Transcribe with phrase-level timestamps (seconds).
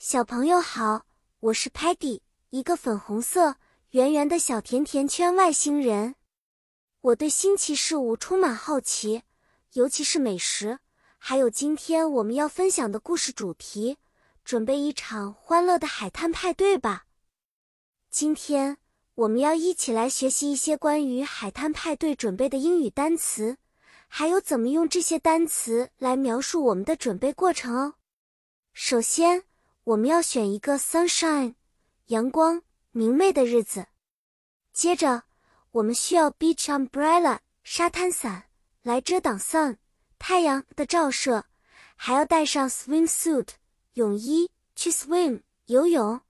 [0.00, 1.06] 小朋友好，
[1.40, 3.56] 我是 Patty，一个粉红色、
[3.90, 6.14] 圆圆的小甜甜圈外星人。
[7.00, 9.24] 我对新奇事物充满好奇，
[9.72, 10.78] 尤其是美食，
[11.18, 13.98] 还有今天我们要分享的故事主题。
[14.44, 17.06] 准备一场欢乐的海滩派对吧！
[18.08, 18.78] 今天
[19.16, 23.58] 我们要一起来学习一些关于海滩派对准备的英语单词，
[24.06, 27.94] 还有怎么用这些单词来描述我们的准备过程哦。
[28.72, 29.42] 首先，
[29.88, 31.54] 我们要选一个 sunshine
[32.08, 33.86] 阳光明媚的日子。
[34.70, 35.22] 接着，
[35.70, 38.50] 我们需要 beach umbrella 沙滩伞
[38.82, 39.78] 来遮挡 sun
[40.18, 41.46] 太阳的照射，
[41.96, 43.48] 还要带上 swimsuit
[43.94, 46.20] 泳衣去 swim 游泳。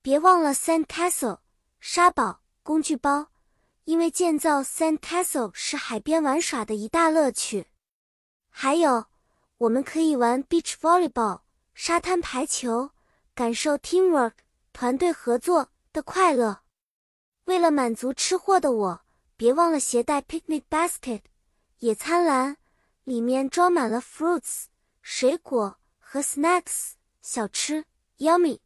[0.00, 1.40] 别忘了 sand castle
[1.80, 3.28] 沙堡工具包，
[3.84, 7.66] 因为建造 sand castle 是海边玩耍的一大乐趣。
[8.48, 9.04] 还有，
[9.58, 11.42] 我们可以玩 beach volleyball。
[11.80, 12.90] 沙滩排球，
[13.36, 14.32] 感受 teamwork
[14.72, 16.62] 团队合作的快乐。
[17.44, 19.00] 为了满足吃货的我，
[19.36, 21.20] 别忘了携带 picnic basket
[21.78, 22.56] 野餐篮，
[23.04, 24.64] 里面装满了 fruits
[25.02, 27.84] 水果和 snacks 小吃
[28.18, 28.58] ，yummy。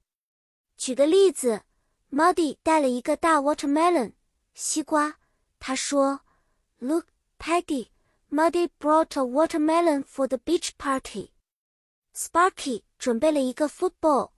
[0.79, 1.65] 举个例子
[2.11, 4.15] ，Muddy 带了一个大 watermelon
[4.55, 5.19] 西瓜，
[5.61, 6.23] 他说
[6.79, 7.89] ：“Look, Peggy,
[8.31, 11.29] Muddy brought a watermelon for the beach party.”
[12.15, 14.31] Sparky 准备了一个 football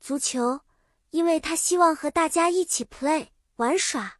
[0.00, 0.62] 足球，
[1.10, 4.16] 因为他希望和大家一起 play 玩耍。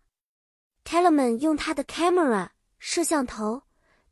[0.85, 3.65] Talaman 用他的 camera 摄像头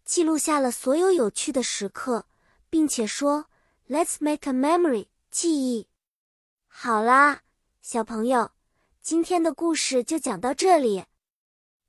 [0.05, 2.27] 记录下了所有有趣的时刻，
[2.69, 3.47] 并且说
[3.89, 5.87] ：“Let's make a memory 记忆。”
[6.67, 7.43] 好啦，
[7.81, 8.51] 小朋友，
[9.01, 11.05] 今天的故事就讲到这里。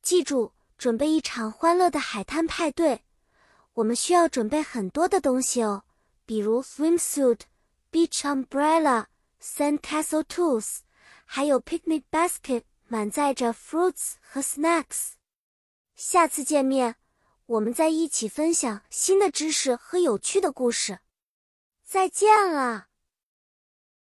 [0.04, 3.04] 记住，准备一场欢乐的海滩派对，
[3.74, 5.86] 我们需要准备很多的东西哦。
[6.28, 7.40] 比如 swimsuit、
[7.92, 9.06] beach umbrella、
[9.42, 10.80] sandcastle tools，
[11.26, 15.14] 还有 picnic basket，满载着 fruits 和 snacks。
[15.96, 16.96] 下次见面，
[17.46, 21.00] 我们再一起分享新的知识和有趣的故事。
[21.84, 22.89] 再见了。